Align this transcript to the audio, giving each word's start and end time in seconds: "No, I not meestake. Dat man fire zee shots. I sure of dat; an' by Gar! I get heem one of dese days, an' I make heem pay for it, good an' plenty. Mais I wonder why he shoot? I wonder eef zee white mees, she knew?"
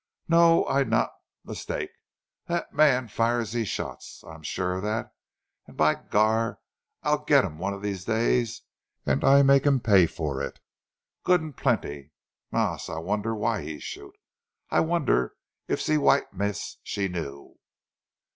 "No, 0.27 0.65
I 0.67 0.83
not 0.83 1.11
meestake. 1.45 1.91
Dat 2.47 2.73
man 2.73 3.07
fire 3.07 3.45
zee 3.45 3.65
shots. 3.65 4.23
I 4.23 4.35
sure 4.41 4.73
of 4.77 4.83
dat; 4.83 5.11
an' 5.67 5.75
by 5.75 5.93
Gar! 5.93 6.57
I 7.03 7.19
get 7.27 7.43
heem 7.43 7.59
one 7.59 7.75
of 7.75 7.83
dese 7.83 8.03
days, 8.05 8.63
an' 9.05 9.23
I 9.23 9.43
make 9.43 9.65
heem 9.65 9.79
pay 9.79 10.07
for 10.07 10.41
it, 10.41 10.59
good 11.23 11.41
an' 11.41 11.53
plenty. 11.53 12.13
Mais 12.51 12.89
I 12.89 12.97
wonder 12.97 13.35
why 13.35 13.61
he 13.61 13.77
shoot? 13.79 14.15
I 14.71 14.79
wonder 14.79 15.35
eef 15.69 15.79
zee 15.79 15.97
white 15.99 16.33
mees, 16.33 16.77
she 16.81 17.07
knew?" 17.07 17.59